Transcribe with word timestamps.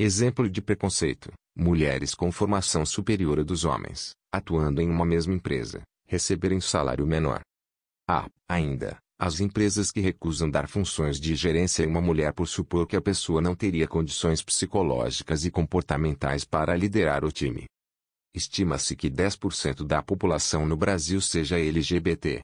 Exemplo 0.00 0.48
de 0.48 0.60
preconceito: 0.60 1.30
mulheres 1.54 2.14
com 2.14 2.32
formação 2.32 2.84
superior 2.84 3.38
à 3.38 3.42
dos 3.42 3.64
homens, 3.64 4.12
atuando 4.32 4.80
em 4.80 4.88
uma 4.88 5.04
mesma 5.04 5.34
empresa, 5.34 5.82
receberem 6.06 6.60
salário 6.60 7.06
menor. 7.06 7.40
Há, 8.10 8.26
ainda, 8.48 8.98
as 9.20 9.38
empresas 9.38 9.90
que 9.90 10.00
recusam 10.00 10.48
dar 10.48 10.66
funções 10.66 11.20
de 11.20 11.34
gerência 11.34 11.84
a 11.84 11.88
uma 11.88 12.00
mulher 12.00 12.32
por 12.32 12.46
supor 12.46 12.86
que 12.86 12.96
a 12.96 13.02
pessoa 13.02 13.42
não 13.42 13.54
teria 13.54 13.86
condições 13.86 14.42
psicológicas 14.42 15.44
e 15.44 15.50
comportamentais 15.50 16.42
para 16.42 16.74
liderar 16.74 17.22
o 17.22 17.30
time. 17.30 17.66
Estima-se 18.34 18.96
que 18.96 19.10
10% 19.10 19.84
da 19.84 20.02
população 20.02 20.66
no 20.66 20.76
Brasil 20.76 21.20
seja 21.20 21.58
LGBT. 21.58 22.40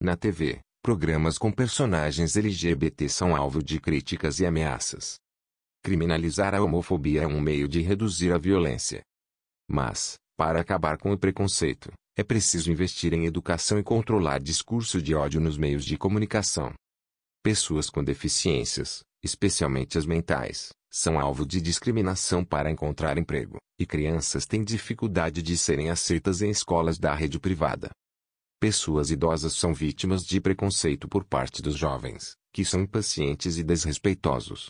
Na 0.00 0.16
TV, 0.16 0.60
programas 0.82 1.36
com 1.36 1.50
personagens 1.50 2.36
LGBT 2.36 3.08
são 3.08 3.34
alvo 3.34 3.60
de 3.60 3.80
críticas 3.80 4.38
e 4.38 4.46
ameaças. 4.46 5.16
Criminalizar 5.82 6.54
a 6.54 6.62
homofobia 6.62 7.22
é 7.22 7.26
um 7.26 7.40
meio 7.40 7.66
de 7.66 7.80
reduzir 7.80 8.32
a 8.32 8.38
violência. 8.38 9.02
Mas, 9.68 10.16
para 10.42 10.60
acabar 10.60 10.98
com 10.98 11.12
o 11.12 11.16
preconceito, 11.16 11.92
é 12.16 12.24
preciso 12.24 12.72
investir 12.72 13.14
em 13.14 13.26
educação 13.26 13.78
e 13.78 13.82
controlar 13.84 14.40
discurso 14.40 15.00
de 15.00 15.14
ódio 15.14 15.40
nos 15.40 15.56
meios 15.56 15.84
de 15.84 15.96
comunicação. 15.96 16.74
Pessoas 17.44 17.88
com 17.88 18.02
deficiências, 18.02 19.04
especialmente 19.22 19.96
as 19.96 20.04
mentais, 20.04 20.70
são 20.90 21.16
alvo 21.16 21.46
de 21.46 21.60
discriminação 21.60 22.44
para 22.44 22.72
encontrar 22.72 23.18
emprego, 23.18 23.58
e 23.78 23.86
crianças 23.86 24.44
têm 24.44 24.64
dificuldade 24.64 25.40
de 25.42 25.56
serem 25.56 25.90
aceitas 25.90 26.42
em 26.42 26.50
escolas 26.50 26.98
da 26.98 27.14
rede 27.14 27.38
privada. 27.38 27.90
Pessoas 28.58 29.12
idosas 29.12 29.52
são 29.52 29.72
vítimas 29.72 30.24
de 30.24 30.40
preconceito 30.40 31.06
por 31.06 31.24
parte 31.24 31.62
dos 31.62 31.76
jovens, 31.76 32.32
que 32.52 32.64
são 32.64 32.80
impacientes 32.80 33.58
e 33.58 33.62
desrespeitosos. 33.62 34.66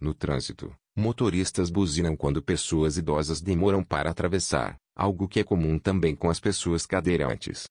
No 0.00 0.12
trânsito, 0.12 0.74
motoristas 0.96 1.70
buzinam 1.70 2.16
quando 2.16 2.42
pessoas 2.42 2.98
idosas 2.98 3.40
demoram 3.40 3.84
para 3.84 4.10
atravessar, 4.10 4.76
algo 4.96 5.28
que 5.28 5.38
é 5.40 5.44
comum 5.44 5.78
também 5.78 6.16
com 6.16 6.30
as 6.30 6.40
pessoas 6.40 6.86
cadeirantes. 6.86 7.68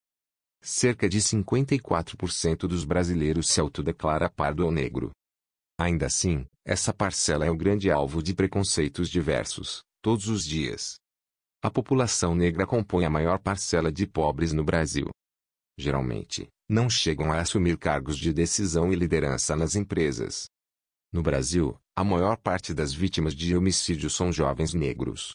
Cerca 0.62 1.10
de 1.10 1.20
54% 1.20 2.68
dos 2.68 2.86
brasileiros 2.86 3.48
se 3.48 3.60
autodeclara 3.60 4.30
pardo 4.30 4.64
ou 4.64 4.72
negro. 4.72 5.12
Ainda 5.78 6.06
assim, 6.06 6.46
essa 6.64 6.94
parcela 6.94 7.46
é 7.46 7.50
o 7.50 7.58
grande 7.58 7.92
alvo 7.92 8.24
de 8.24 8.34
preconceitos 8.34 9.10
diversos, 9.10 9.84
todos 10.02 10.28
os 10.30 10.46
dias. 10.46 10.96
A 11.62 11.72
população 11.72 12.36
negra 12.36 12.66
compõe 12.66 13.06
a 13.06 13.10
maior 13.10 13.40
parcela 13.40 13.92
de 13.92 14.06
pobres 14.06 14.54
no 14.54 14.64
Brasil. 14.64 15.10
Geralmente, 15.78 16.48
não 16.70 16.90
chegam 16.90 17.32
a 17.32 17.42
assumir 17.42 17.78
cargos 17.78 18.18
de 18.18 18.32
decisão 18.32 18.94
e 18.94 18.96
liderança 18.96 19.56
nas 19.56 19.76
empresas. 19.76 20.46
No 21.12 21.22
Brasil, 21.22 21.78
a 21.96 22.04
maior 22.04 22.38
parte 22.38 22.74
das 22.74 22.94
vítimas 22.94 23.34
de 23.34 23.56
homicídio 23.56 24.10
são 24.10 24.32
jovens 24.32 24.74
negros. 24.74 25.34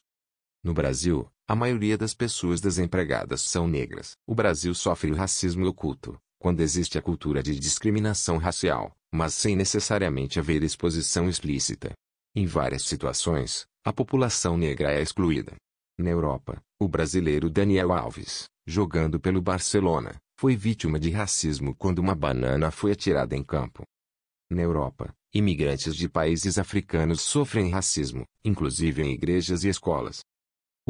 No 0.62 0.74
Brasil, 0.74 1.28
a 1.50 1.56
maioria 1.56 1.98
das 1.98 2.14
pessoas 2.14 2.60
desempregadas 2.60 3.40
são 3.40 3.66
negras. 3.66 4.12
O 4.24 4.36
Brasil 4.36 4.72
sofre 4.72 5.10
o 5.10 5.16
racismo 5.16 5.66
oculto, 5.66 6.16
quando 6.38 6.60
existe 6.60 6.96
a 6.96 7.02
cultura 7.02 7.42
de 7.42 7.58
discriminação 7.58 8.38
racial, 8.38 8.92
mas 9.12 9.34
sem 9.34 9.56
necessariamente 9.56 10.38
haver 10.38 10.62
exposição 10.62 11.28
explícita. 11.28 11.90
Em 12.36 12.46
várias 12.46 12.84
situações, 12.84 13.66
a 13.84 13.92
população 13.92 14.56
negra 14.56 14.92
é 14.92 15.02
excluída. 15.02 15.56
Na 15.98 16.10
Europa, 16.10 16.62
o 16.78 16.86
brasileiro 16.86 17.50
Daniel 17.50 17.90
Alves, 17.90 18.44
jogando 18.64 19.18
pelo 19.18 19.42
Barcelona, 19.42 20.14
foi 20.38 20.54
vítima 20.54 21.00
de 21.00 21.10
racismo 21.10 21.74
quando 21.74 21.98
uma 21.98 22.14
banana 22.14 22.70
foi 22.70 22.92
atirada 22.92 23.34
em 23.34 23.42
campo. 23.42 23.82
Na 24.48 24.62
Europa, 24.62 25.12
Imigrantes 25.32 25.94
de 25.94 26.08
países 26.08 26.58
africanos 26.58 27.20
sofrem 27.20 27.70
racismo, 27.70 28.24
inclusive 28.44 29.00
em 29.00 29.12
igrejas 29.12 29.62
e 29.62 29.68
escolas. 29.68 30.22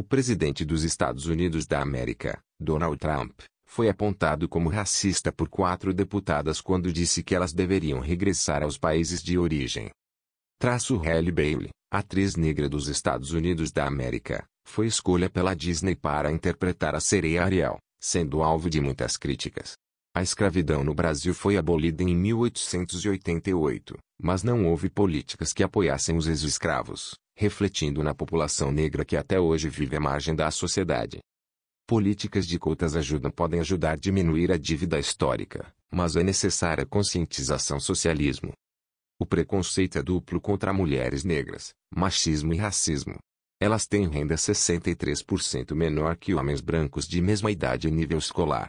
O 0.00 0.02
presidente 0.02 0.64
dos 0.64 0.82
Estados 0.82 1.26
Unidos 1.26 1.66
da 1.66 1.82
América, 1.82 2.40
Donald 2.58 2.96
Trump, 2.96 3.38
foi 3.66 3.90
apontado 3.90 4.48
como 4.48 4.70
racista 4.70 5.30
por 5.30 5.46
quatro 5.50 5.92
deputadas 5.92 6.58
quando 6.58 6.90
disse 6.90 7.22
que 7.22 7.34
elas 7.34 7.52
deveriam 7.52 8.00
regressar 8.00 8.62
aos 8.62 8.78
países 8.78 9.22
de 9.22 9.36
origem. 9.36 9.90
Traço 10.58 10.96
Halle 10.96 11.30
Bailey, 11.30 11.68
atriz 11.92 12.34
negra 12.34 12.66
dos 12.66 12.88
Estados 12.88 13.32
Unidos 13.32 13.70
da 13.70 13.86
América, 13.86 14.42
foi 14.66 14.86
escolha 14.86 15.28
pela 15.28 15.52
Disney 15.52 15.94
para 15.94 16.32
interpretar 16.32 16.94
a 16.94 17.00
sereia 17.00 17.44
Ariel, 17.44 17.76
sendo 18.00 18.42
alvo 18.42 18.70
de 18.70 18.80
muitas 18.80 19.18
críticas. 19.18 19.74
A 20.16 20.22
escravidão 20.22 20.82
no 20.82 20.94
Brasil 20.94 21.34
foi 21.34 21.58
abolida 21.58 22.02
em 22.02 22.16
1888, 22.16 23.98
mas 24.18 24.42
não 24.42 24.66
houve 24.66 24.88
políticas 24.88 25.52
que 25.52 25.62
apoiassem 25.62 26.16
os 26.16 26.26
ex-escravos, 26.26 27.16
refletindo 27.40 28.02
na 28.02 28.14
população 28.14 28.70
negra 28.70 29.02
que 29.02 29.16
até 29.16 29.40
hoje 29.40 29.66
vive 29.66 29.96
à 29.96 30.00
margem 30.00 30.34
da 30.34 30.50
sociedade. 30.50 31.20
Políticas 31.86 32.46
de 32.46 32.58
cotas 32.58 32.94
ajudam 32.94 33.30
podem 33.30 33.60
ajudar 33.60 33.92
a 33.92 33.96
diminuir 33.96 34.52
a 34.52 34.58
dívida 34.58 34.98
histórica, 34.98 35.74
mas 35.90 36.16
é 36.16 36.22
necessária 36.22 36.84
conscientização 36.84 37.80
socialismo. 37.80 38.52
O 39.18 39.24
preconceito 39.24 39.96
é 39.96 40.02
duplo 40.02 40.38
contra 40.38 40.70
mulheres 40.70 41.24
negras, 41.24 41.70
machismo 41.90 42.52
e 42.52 42.58
racismo. 42.58 43.16
Elas 43.58 43.86
têm 43.86 44.06
renda 44.06 44.34
63% 44.34 45.74
menor 45.74 46.18
que 46.18 46.34
homens 46.34 46.60
brancos 46.60 47.08
de 47.08 47.22
mesma 47.22 47.50
idade 47.50 47.88
e 47.88 47.90
nível 47.90 48.18
escolar. 48.18 48.66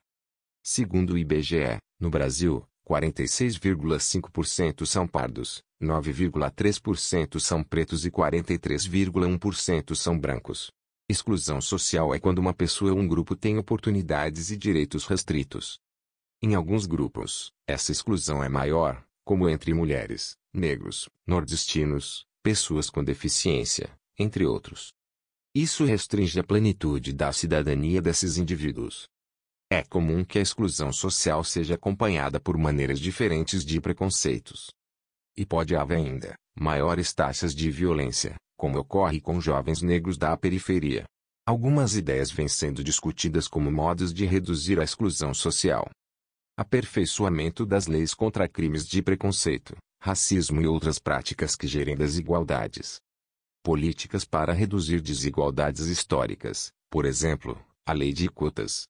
Segundo 0.63 1.15
o 1.15 1.17
IBGE, 1.17 1.77
no 1.99 2.09
Brasil, 2.09 2.65
46,5% 2.91 4.85
são 4.85 5.08
pardos, 5.08 5.64
9,3% 5.82 7.40
são 7.40 7.64
pretos 7.64 8.05
e 8.05 8.11
43,1% 8.11 9.96
são 9.96 10.20
brancos. 10.20 10.70
Exclusão 11.08 11.61
social 11.61 12.14
é 12.14 12.20
quando 12.20 12.40
uma 12.40 12.53
pessoa 12.53 12.91
ou 12.91 12.99
um 12.99 13.08
grupo 13.08 13.34
tem 13.34 13.58
oportunidades 13.58 14.52
e 14.52 14.58
direitos 14.58 15.05
restritos. 15.05 15.79
Em 16.41 16.53
alguns 16.53 16.85
grupos, 16.85 17.53
essa 17.66 17.93
exclusão 17.93 18.43
é 18.43 18.49
maior, 18.49 19.02
como 19.23 19.47
entre 19.47 19.73
mulheres, 19.73 20.35
negros, 20.53 21.08
nordestinos, 21.26 22.26
pessoas 22.44 22.90
com 22.90 23.02
deficiência, 23.02 23.90
entre 24.20 24.46
outros. 24.46 24.94
Isso 25.55 25.85
restringe 25.85 26.37
a 26.40 26.44
plenitude 26.44 27.14
da 27.14 27.32
cidadania 27.32 28.02
desses 28.02 28.37
indivíduos. 28.37 29.08
É 29.73 29.84
comum 29.84 30.26
que 30.26 30.38
a 30.38 30.41
exclusão 30.41 30.91
social 30.91 31.46
seja 31.46 31.76
acompanhada 31.76 32.41
por 32.41 32.58
maneiras 32.58 33.00
diferentes 33.00 33.64
de 33.64 33.79
preconceitos. 33.79 34.70
E 35.38 35.46
pode 35.46 35.78
haver 35.78 35.96
ainda 35.96 36.35
maiores 36.53 37.14
taxas 37.14 37.56
de 37.56 37.72
violência, 37.72 38.35
como 38.58 38.78
ocorre 38.78 39.22
com 39.22 39.40
jovens 39.40 39.82
negros 39.82 40.18
da 40.18 40.35
periferia. 40.35 41.06
Algumas 41.47 41.96
ideias 41.96 42.29
vêm 42.29 42.50
sendo 42.50 42.84
discutidas 42.84 43.47
como 43.47 43.72
modos 43.72 44.14
de 44.14 44.26
reduzir 44.26 44.78
a 44.78 44.84
exclusão 44.84 45.34
social. 45.34 45.90
Aperfeiçoamento 46.59 47.66
das 47.66 47.88
leis 47.88 48.14
contra 48.14 48.50
crimes 48.50 48.85
de 48.85 49.02
preconceito, 49.02 49.78
racismo 50.02 50.62
e 50.62 50.68
outras 50.68 51.00
práticas 51.00 51.56
que 51.56 51.66
gerem 51.66 51.96
desigualdades. 51.96 52.97
Políticas 53.64 54.26
para 54.26 54.52
reduzir 54.52 55.00
desigualdades 55.00 55.85
históricas, 55.88 56.73
por 56.90 57.06
exemplo, 57.06 57.58
a 57.85 57.94
lei 57.94 58.12
de 58.12 58.28
cotas. 58.28 58.84